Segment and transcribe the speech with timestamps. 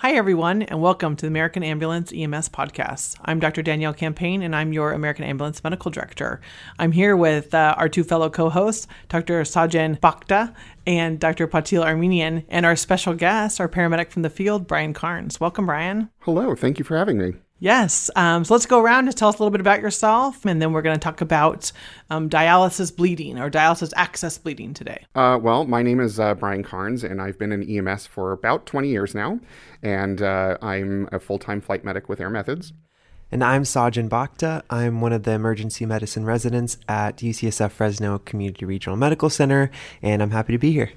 [0.00, 3.16] Hi, everyone, and welcome to the American Ambulance EMS podcast.
[3.24, 3.62] I'm Dr.
[3.62, 6.40] Danielle Campagne, and I'm your American Ambulance Medical Director.
[6.78, 9.42] I'm here with uh, our two fellow co hosts, Dr.
[9.42, 10.54] Sajan Bhakta
[10.86, 11.48] and Dr.
[11.48, 15.40] Patil Armenian, and our special guest, our paramedic from the field, Brian Carnes.
[15.40, 16.10] Welcome, Brian.
[16.20, 17.32] Hello, thank you for having me.
[17.60, 18.10] Yes.
[18.14, 20.72] Um, so let's go around and tell us a little bit about yourself, and then
[20.72, 21.72] we're going to talk about
[22.08, 25.04] um, dialysis bleeding or dialysis access bleeding today.
[25.14, 28.66] Uh, well, my name is uh, Brian Carnes, and I've been in EMS for about
[28.66, 29.40] 20 years now,
[29.82, 32.72] and uh, I'm a full time flight medic with Air Methods.
[33.30, 34.62] And I'm Sajan Bhakta.
[34.70, 40.22] I'm one of the emergency medicine residents at UCSF Fresno Community Regional Medical Center, and
[40.22, 40.92] I'm happy to be here.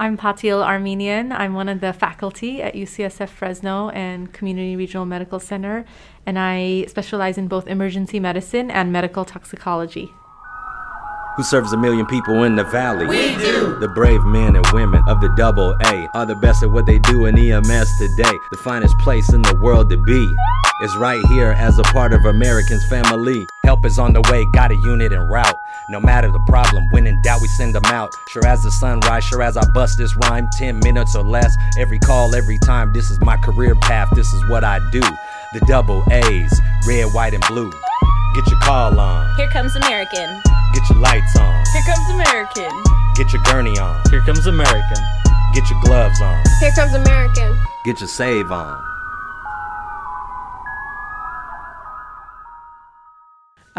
[0.00, 1.30] I'm Patil Armenian.
[1.30, 5.84] I'm one of the faculty at UCSF Fresno and Community Regional Medical Center,
[6.24, 10.14] and I specialize in both emergency medicine and medical toxicology.
[11.36, 13.08] Who serves a million people in the valley?
[13.08, 13.78] We do.
[13.78, 16.98] The brave men and women of the double A are the best at what they
[17.00, 18.38] do in EMS today.
[18.52, 20.34] The finest place in the world to be
[20.82, 23.46] is right here as a part of Americans' family.
[23.64, 25.56] Help is on the way, got a unit en route.
[25.90, 28.14] No matter the problem, when in doubt, we send them out.
[28.28, 31.54] Sure as the sunrise, sure as I bust this rhyme, 10 minutes or less.
[31.78, 32.92] Every call, every time.
[32.92, 35.00] This is my career path, this is what I do.
[35.52, 37.70] The double A's, red, white, and blue.
[38.34, 39.34] Get your call on.
[39.36, 40.40] Here comes American.
[40.72, 41.64] Get your lights on.
[41.72, 42.70] Here comes American.
[43.16, 44.00] Get your gurney on.
[44.10, 45.04] Here comes American.
[45.52, 46.44] Get your gloves on.
[46.60, 47.58] Here comes American.
[47.84, 48.89] Get your save on.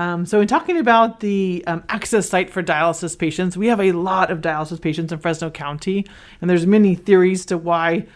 [0.02, 3.92] Um, so, in talking about the um, access site for dialysis patients, we have a
[3.92, 6.08] lot of dialysis patients in Fresno County,
[6.40, 8.08] and there's many theories to why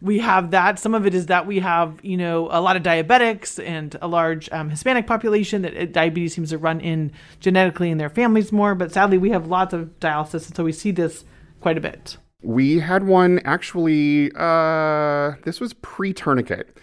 [0.00, 0.78] we have that.
[0.78, 4.08] Some of it is that we have, you know, a lot of diabetics and a
[4.08, 8.50] large um, Hispanic population that uh, diabetes seems to run in genetically in their families
[8.50, 8.74] more.
[8.74, 11.26] But sadly, we have lots of dialysis, and so we see this
[11.60, 12.16] quite a bit.
[12.40, 14.32] We had one actually.
[14.34, 16.74] Uh, this was pre-tourniquet.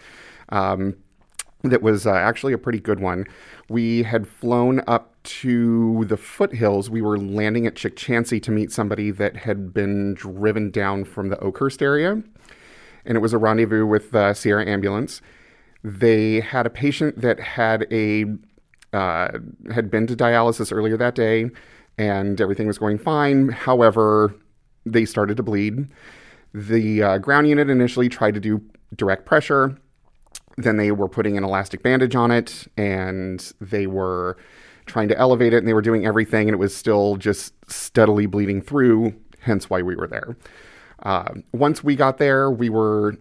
[0.49, 0.97] Um,
[1.63, 3.25] that was uh, actually a pretty good one.
[3.69, 6.89] We had flown up to the foothills.
[6.89, 11.39] We were landing at Chukchansi to meet somebody that had been driven down from the
[11.39, 12.21] Oakhurst area,
[13.05, 15.21] and it was a rendezvous with the Sierra Ambulance.
[15.83, 18.25] They had a patient that had a
[18.93, 19.39] uh,
[19.71, 21.49] had been to dialysis earlier that day,
[21.97, 23.49] and everything was going fine.
[23.49, 24.35] However,
[24.85, 25.87] they started to bleed.
[26.53, 28.61] The uh, ground unit initially tried to do
[28.95, 29.77] direct pressure
[30.63, 34.37] then they were putting an elastic bandage on it and they were
[34.85, 38.25] trying to elevate it and they were doing everything and it was still just steadily
[38.25, 40.35] bleeding through, hence why we were there.
[41.03, 43.15] Uh, once we got there, we were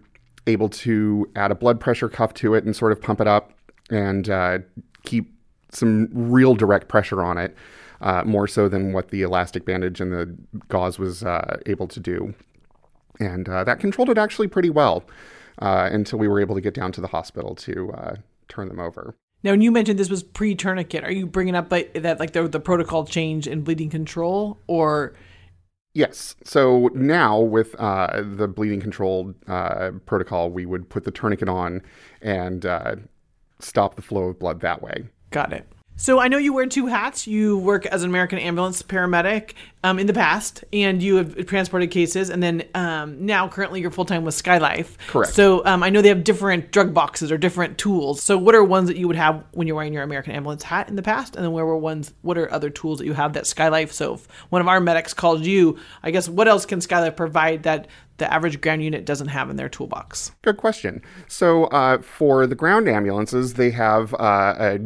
[0.47, 3.53] able to add a blood pressure cuff to it and sort of pump it up
[3.89, 4.59] and uh,
[5.03, 5.33] keep
[5.69, 7.55] some real direct pressure on it,
[8.01, 10.35] uh, more so than what the elastic bandage and the
[10.67, 12.33] gauze was uh, able to do.
[13.19, 15.03] And uh, that controlled it actually pretty well
[15.59, 18.15] uh, until we were able to get down to the hospital to uh,
[18.47, 19.15] turn them over.
[19.43, 22.47] Now, when you mentioned this was pre-tourniquet, are you bringing up like, that like the,
[22.47, 25.13] the protocol change in bleeding control, or?
[25.93, 26.35] Yes.
[26.43, 31.81] So now with uh, the bleeding control uh, protocol, we would put the tourniquet on
[32.21, 32.95] and uh,
[33.59, 35.05] stop the flow of blood that way.
[35.31, 35.67] Got it.
[36.01, 37.27] So I know you wear two hats.
[37.27, 39.53] You work as an American ambulance paramedic
[39.83, 43.91] um, in the past, and you have transported cases, and then um, now currently you're
[43.91, 44.97] full time with Skylife.
[45.05, 45.31] Correct.
[45.35, 48.23] So um, I know they have different drug boxes or different tools.
[48.23, 50.89] So what are ones that you would have when you're wearing your American ambulance hat
[50.89, 52.11] in the past, and then where were ones?
[52.23, 53.91] What are other tools that you have that Skylife?
[53.91, 57.61] So if one of our medics called you, I guess what else can Skylife provide
[57.61, 57.87] that
[58.17, 60.31] the average ground unit doesn't have in their toolbox?
[60.41, 61.03] Good question.
[61.27, 64.79] So uh, for the ground ambulances, they have uh, a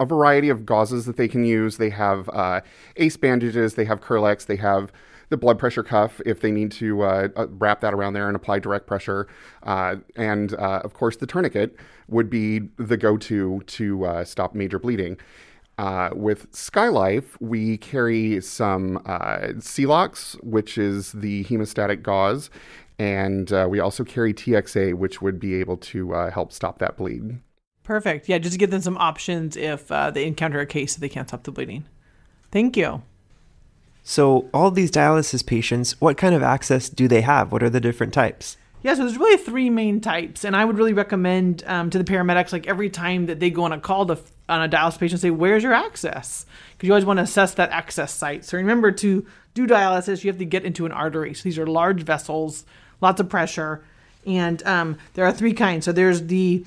[0.00, 1.76] a variety of gauzes that they can use.
[1.76, 2.62] They have uh,
[2.96, 4.90] ace bandages, they have Kerlix, they have
[5.28, 8.34] the blood pressure cuff if they need to uh, uh, wrap that around there and
[8.34, 9.28] apply direct pressure.
[9.62, 11.76] Uh, and uh, of course, the tourniquet
[12.08, 15.16] would be the go to to uh, stop major bleeding.
[16.12, 22.50] with Skylife, we carry some uh, Celox, which is the hemostatic gauze,
[22.98, 27.38] and we also carry TXA, which would be able to help stop that bleed.
[27.84, 28.28] Perfect.
[28.28, 31.28] Yeah, just give them some options if uh, they encounter a case that they can't
[31.28, 31.84] stop the bleeding.
[32.52, 33.02] Thank you.
[34.02, 37.52] So, all these dialysis patients, what kind of access do they have?
[37.52, 38.56] What are the different types?
[38.82, 42.04] Yeah, so there's really three main types, and I would really recommend um, to the
[42.04, 44.18] paramedics, like every time that they go on a call to
[44.48, 47.70] on a dialysis patient, say, "Where's your access?" Because you always want to assess that
[47.70, 48.44] access site.
[48.46, 51.34] So remember, to do dialysis, you have to get into an artery.
[51.34, 52.64] So these are large vessels,
[53.02, 53.84] lots of pressure,
[54.26, 55.84] and um, there are three kinds.
[55.84, 56.64] So there's the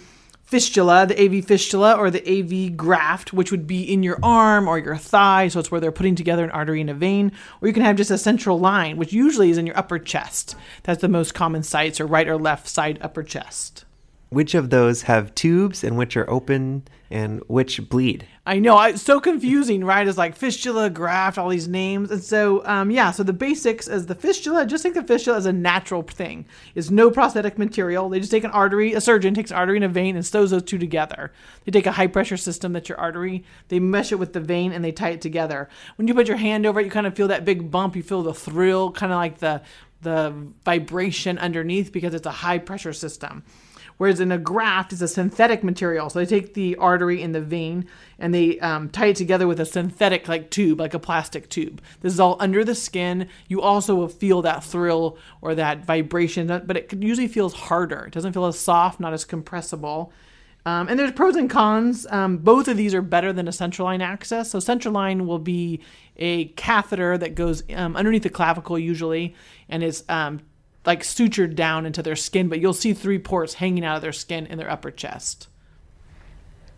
[0.54, 4.78] fistula, the AV fistula or the AV graft, which would be in your arm or
[4.78, 5.48] your thigh.
[5.48, 7.32] So it's where they're putting together an artery and a vein.
[7.60, 10.56] Or you can have just a central line, which usually is in your upper chest.
[10.84, 13.86] That's the most common sites, or right or left side upper chest.
[14.34, 18.28] Which of those have tubes and which are open and which bleed?
[18.48, 20.08] I know, it's so confusing, right?
[20.08, 22.10] It's like fistula, graft, all these names.
[22.10, 25.46] And so, um, yeah, so the basics is the fistula, just think of fistula is
[25.46, 26.48] a natural thing.
[26.74, 28.10] It's no prosthetic material.
[28.10, 30.64] They just take an artery, a surgeon takes artery and a vein and sews those
[30.64, 31.32] two together.
[31.66, 34.72] They take a high pressure system that's your artery, they mesh it with the vein
[34.72, 35.70] and they tie it together.
[35.98, 38.02] When you put your hand over it, you kind of feel that big bump, you
[38.02, 39.62] feel the thrill, kind of like the
[40.02, 43.44] the vibration underneath because it's a high pressure system.
[43.98, 46.10] Whereas in a graft, it's a synthetic material.
[46.10, 47.88] So they take the artery and the vein
[48.20, 51.82] and they um, tie it together with a synthetic like tube, like a plastic tube.
[52.02, 53.28] This is all under the skin.
[53.48, 58.06] You also will feel that thrill or that vibration, but it usually feels harder.
[58.06, 60.12] It doesn't feel as soft, not as compressible.
[60.66, 62.08] Um, and there's pros and cons.
[62.10, 64.52] Um, both of these are better than a central line access.
[64.52, 65.82] So central line will be
[66.16, 69.36] a catheter that goes um, underneath the clavicle usually,
[69.68, 70.40] and is um,
[70.86, 72.50] like sutured down into their skin.
[72.50, 75.48] But you'll see three ports hanging out of their skin in their upper chest.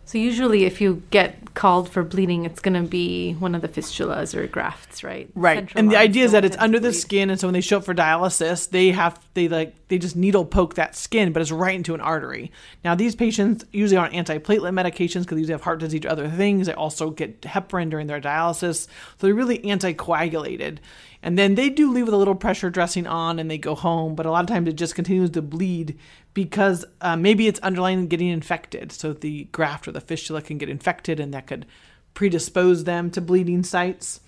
[0.06, 3.66] So usually, if you get called for bleeding, it's going to be one of the
[3.66, 5.28] fistulas or grafts, right?
[5.34, 5.68] Right.
[5.74, 7.84] And the idea is that it's under the skin, and so when they show up
[7.84, 11.74] for dialysis, they have they like they just needle poke that skin, but it's right
[11.74, 12.52] into an artery.
[12.84, 16.10] Now these patients usually are on antiplatelet medications because they usually have heart disease or
[16.10, 16.68] other things.
[16.68, 20.78] They also get heparin during their dialysis, so they're really anticoagulated.
[21.26, 24.14] And then they do leave with a little pressure dressing on, and they go home.
[24.14, 25.98] But a lot of times it just continues to bleed
[26.34, 28.92] because uh, maybe it's underlying getting infected.
[28.92, 31.66] So the graft or the fistula can get infected, and that could
[32.14, 34.20] predispose them to bleeding sites.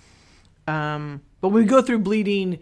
[0.67, 2.59] Um, but when we go through bleeding,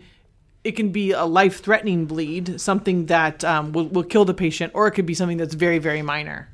[0.63, 4.71] it can be a life threatening bleed, something that um, will, will kill the patient,
[4.75, 6.47] or it could be something that's very, very minor.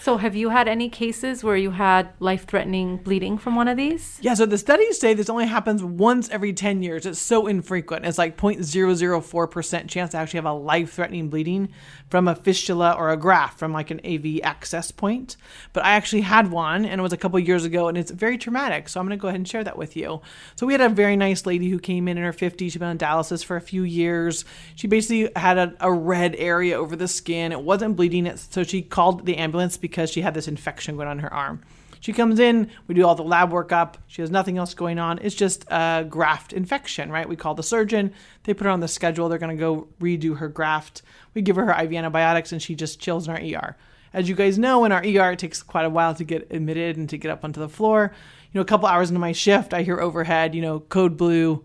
[0.00, 4.18] So, have you had any cases where you had life-threatening bleeding from one of these?
[4.22, 7.04] Yeah, so the studies say this only happens once every 10 years.
[7.04, 8.06] It's so infrequent.
[8.06, 11.68] It's like 0.004% chance to actually have a life threatening bleeding
[12.08, 15.36] from a fistula or a graft from like an AV access point.
[15.72, 18.38] But I actually had one and it was a couple years ago and it's very
[18.38, 18.88] traumatic.
[18.88, 20.20] So I'm going to go ahead and share that with you.
[20.54, 22.72] So we had a very nice lady who came in in her 50s.
[22.72, 24.44] She'd been on dialysis for a few years.
[24.74, 27.52] She basically had a, a red area over the skin.
[27.52, 28.34] It wasn't bleeding.
[28.36, 31.62] So she called the ambulance because she had this infection going on in her arm.
[32.00, 33.94] She comes in, we do all the lab workup.
[34.06, 35.18] She has nothing else going on.
[35.20, 37.28] It's just a graft infection, right?
[37.28, 38.12] We call the surgeon.
[38.44, 39.28] They put her on the schedule.
[39.28, 41.02] They're going to go redo her graft.
[41.34, 43.76] We give her her IV antibiotics and she just chills in our ER.
[44.12, 46.96] As you guys know, in our ER, it takes quite a while to get admitted
[46.96, 48.12] and to get up onto the floor.
[48.52, 51.64] You know, a couple hours into my shift, I hear overhead, you know, code blue,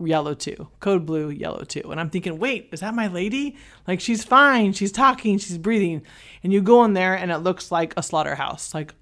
[0.00, 1.90] yellow two, code blue, yellow two.
[1.90, 3.56] And I'm thinking, wait, is that my lady?
[3.86, 4.72] Like, she's fine.
[4.72, 5.38] She's talking.
[5.38, 6.02] She's breathing.
[6.42, 8.74] And you go in there and it looks like a slaughterhouse.
[8.74, 8.94] Like,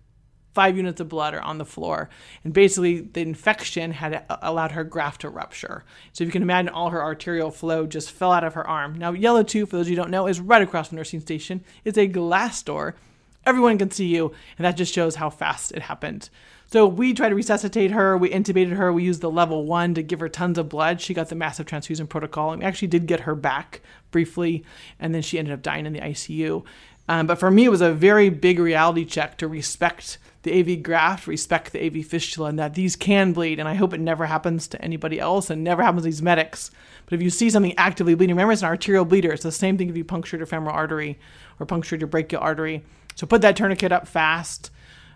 [0.56, 2.08] five units of blood are on the floor.
[2.43, 5.84] And basically, the infection had allowed her graft to rupture.
[6.14, 8.94] So if you can imagine, all her arterial flow just fell out of her arm.
[8.94, 11.62] Now, Yellow 2, for those you don't know, is right across from the nursing station.
[11.84, 12.96] It's a glass door.
[13.44, 16.31] Everyone can see you, and that just shows how fast it happened.
[16.68, 18.16] So we tried to resuscitate her.
[18.16, 18.92] We intubated her.
[18.92, 21.00] We used the level one to give her tons of blood.
[21.00, 24.64] She got the massive transfusion protocol, and we actually did get her back briefly,
[24.98, 26.64] and then she ended up dying in the ICU.
[27.08, 30.82] Um, but for me, it was a very big reality check to respect the AV
[30.82, 33.60] graft, respect the AV fistula, and that these can bleed.
[33.60, 36.70] And I hope it never happens to anybody else and never happens to these medics.
[37.04, 39.32] But if you see something actively bleeding, remember it's an arterial bleeder.
[39.32, 41.19] It's the same thing if you punctured your femoral artery
[41.60, 42.84] or punctured your brachial artery.
[43.14, 44.70] So put that tourniquet up fast.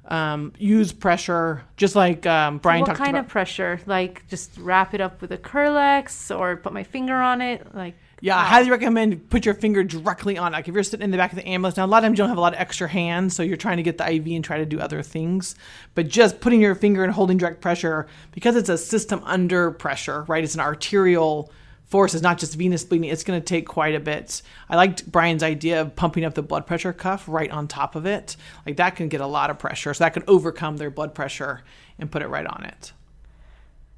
[0.07, 3.81] Um, use pressure, just like um, Brian what talked kind of pressure?
[3.87, 7.75] Like just wrap it up with a Kerlix or put my finger on it?
[7.75, 10.53] Like Yeah, I highly recommend put your finger directly on.
[10.53, 10.57] it.
[10.57, 12.15] Like if you're sitting in the back of the ambulance, now a lot of times
[12.15, 14.27] you don't have a lot of extra hands, so you're trying to get the IV
[14.29, 15.55] and try to do other things.
[15.95, 20.23] But just putting your finger and holding direct pressure, because it's a system under pressure,
[20.29, 20.43] right?
[20.43, 21.53] It's an arterial
[21.91, 22.15] force.
[22.15, 23.11] is not just venous bleeding.
[23.11, 24.43] It's going to take quite a bit.
[24.69, 28.07] I liked Brian's idea of pumping up the blood pressure cuff right on top of
[28.07, 28.37] it.
[28.65, 31.63] Like that can get a lot of pressure, so that can overcome their blood pressure
[31.99, 32.93] and put it right on it.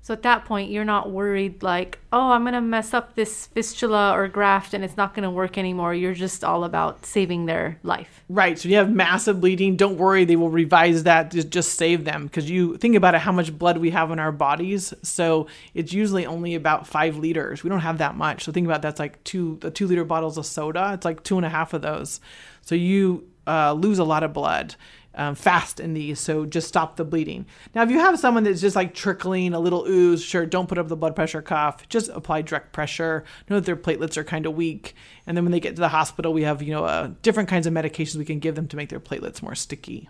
[0.04, 3.46] So at that point, you're not worried like, oh, I'm going to mess up this
[3.46, 5.94] fistula or graft and it's not going to work anymore.
[5.94, 8.24] You're just all about saving their life.
[8.28, 8.58] Right.
[8.58, 9.76] So you have massive bleeding.
[9.76, 13.20] Don't worry, they will revise that to just save them because you think about it,
[13.20, 14.92] how much blood we have in our bodies.
[15.02, 17.62] So it's usually only about five liters.
[17.62, 18.42] We don't have that much.
[18.42, 20.90] So think about that's like two the two liter bottles of soda.
[20.94, 22.20] It's like two and a half of those.
[22.62, 24.74] So you uh, lose a lot of blood.
[25.14, 27.46] Um, fast in these, so just stop the bleeding.
[27.74, 30.78] Now, if you have someone that's just like trickling, a little ooze, sure, don't put
[30.78, 31.88] up the blood pressure cuff.
[31.88, 33.24] Just apply direct pressure.
[33.48, 34.94] Know that their platelets are kind of weak,
[35.26, 37.66] and then when they get to the hospital, we have you know uh, different kinds
[37.66, 40.08] of medications we can give them to make their platelets more sticky.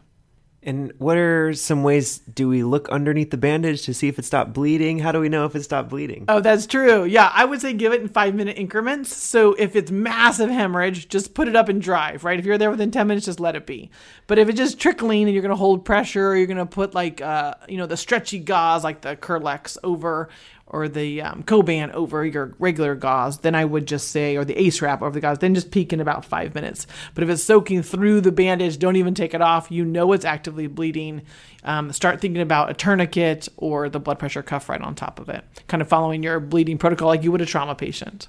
[0.64, 4.24] And what are some ways do we look underneath the bandage to see if it
[4.24, 5.00] stopped bleeding?
[5.00, 6.24] How do we know if it stopped bleeding?
[6.28, 7.04] Oh, that's true.
[7.04, 9.14] Yeah, I would say give it in five minute increments.
[9.14, 12.38] So if it's massive hemorrhage, just put it up and drive, right?
[12.38, 13.90] If you're there within 10 minutes, just let it be.
[14.28, 16.66] But if it's just trickling and you're going to hold pressure, or you're going to
[16.66, 20.28] put like, uh, you know, the stretchy gauze like the Kerlix over
[20.72, 24.58] or the um, Coban over your regular gauze, then I would just say, or the
[24.58, 26.86] Ace wrap over the gauze, then just peek in about five minutes.
[27.14, 29.70] But if it's soaking through the bandage, don't even take it off.
[29.70, 31.22] You know it's actively bleeding.
[31.62, 35.28] Um, start thinking about a tourniquet or the blood pressure cuff right on top of
[35.28, 38.28] it, kind of following your bleeding protocol like you would a trauma patient.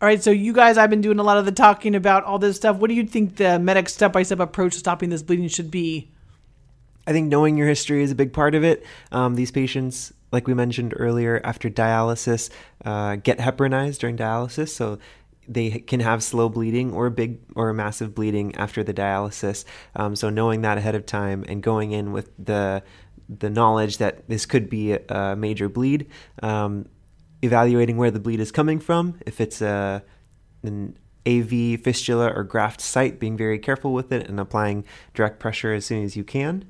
[0.00, 2.38] All right, so you guys, I've been doing a lot of the talking about all
[2.38, 2.76] this stuff.
[2.76, 5.70] What do you think the medic step by step approach to stopping this bleeding should
[5.70, 6.10] be?
[7.06, 8.84] I think knowing your history is a big part of it.
[9.12, 12.50] Um, these patients like we mentioned earlier, after dialysis,
[12.84, 14.68] uh, get heparinized during dialysis.
[14.68, 14.98] So
[15.48, 19.64] they can have slow bleeding or big or massive bleeding after the dialysis.
[19.94, 22.82] Um, so knowing that ahead of time and going in with the
[23.28, 26.06] the knowledge that this could be a, major bleed,
[26.44, 26.86] um,
[27.42, 30.04] evaluating where the bleed is coming from, if it's a
[30.62, 35.72] an AV fistula or graft site, being very careful with it and applying direct pressure
[35.72, 36.66] as soon as you can.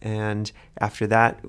[0.00, 1.44] And after that,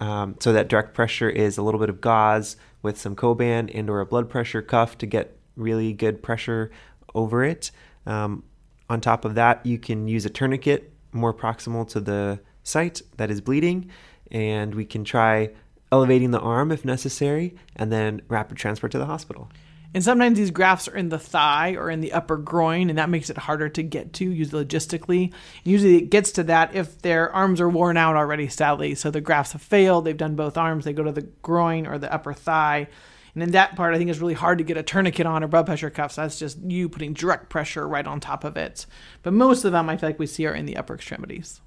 [0.00, 3.88] um, so that direct pressure is a little bit of gauze with some Coban and
[3.88, 6.70] or a blood pressure cuff to get really good pressure
[7.14, 7.70] over it.
[8.06, 8.42] Um,
[8.88, 13.30] on top of that, you can use a tourniquet more proximal to the site that
[13.30, 13.90] is bleeding,
[14.30, 15.50] and we can try
[15.92, 19.50] elevating the arm if necessary, and then rapid transport to the hospital.
[19.92, 23.10] And sometimes these grafts are in the thigh or in the upper groin, and that
[23.10, 25.32] makes it harder to get to, usually logistically.
[25.64, 28.94] Usually it gets to that if their arms are worn out already, sadly.
[28.94, 31.98] So the grafts have failed, they've done both arms, they go to the groin or
[31.98, 32.86] the upper thigh.
[33.34, 35.48] And in that part, I think it's really hard to get a tourniquet on or
[35.48, 36.16] blood pressure cuffs.
[36.16, 38.86] That's just you putting direct pressure right on top of it.
[39.22, 41.60] But most of them, I feel like we see are in the upper extremities.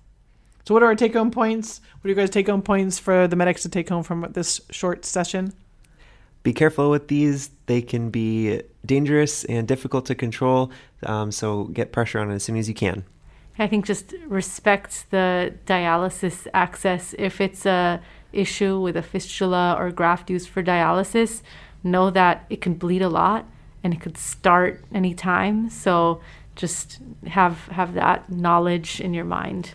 [0.66, 1.82] So, what are our take home points?
[2.00, 4.62] What are you guys' take home points for the medics to take home from this
[4.72, 5.54] short session?
[6.44, 7.50] Be careful with these.
[7.66, 10.72] They can be dangerous and difficult to control.
[11.04, 13.06] Um, so get pressure on it as soon as you can.
[13.58, 17.16] I think just respect the dialysis access.
[17.18, 21.42] If it's a issue with a fistula or graft used for dialysis,
[21.84, 23.46] know that it can bleed a lot
[23.84, 25.70] and it could start anytime.
[25.70, 26.22] So
[26.56, 29.74] just have have that knowledge in your mind.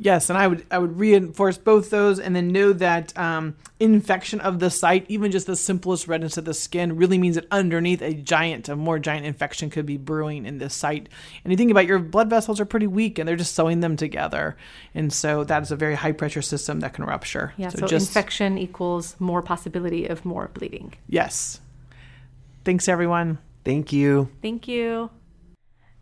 [0.00, 4.38] Yes, and I would I would reinforce both those, and then know that um, infection
[4.40, 8.00] of the site, even just the simplest redness of the skin, really means that underneath
[8.00, 11.08] a giant, a more giant infection could be brewing in this site.
[11.42, 13.96] And you think about your blood vessels are pretty weak, and they're just sewing them
[13.96, 14.56] together,
[14.94, 17.54] and so that is a very high pressure system that can rupture.
[17.56, 20.94] Yeah, so, so just, infection equals more possibility of more bleeding.
[21.08, 21.60] Yes.
[22.64, 23.38] Thanks, everyone.
[23.64, 24.30] Thank you.
[24.42, 25.10] Thank you.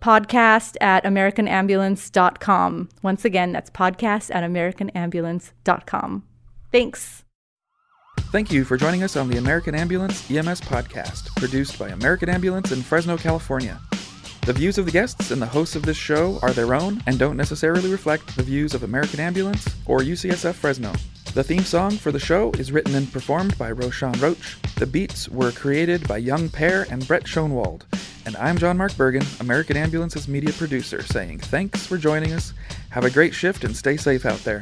[0.00, 2.88] podcast at americanambulance.com.
[3.02, 6.24] Once again, that's podcast at americanambulance.com.
[6.70, 7.24] Thanks.
[8.30, 12.72] Thank you for joining us on the American Ambulance EMS podcast, produced by American Ambulance
[12.72, 13.80] in Fresno, California.
[14.44, 17.18] The views of the guests and the hosts of this show are their own and
[17.18, 20.92] don't necessarily reflect the views of American Ambulance or UCSF Fresno.
[21.34, 24.60] The theme song for the show is written and performed by Roshan Roach.
[24.76, 27.82] The beats were created by Young Pear and Brett Schoenwald.
[28.28, 32.52] And I'm John Mark Bergen, American Ambulance's media producer, saying thanks for joining us.
[32.90, 34.60] Have a great shift and stay safe out there.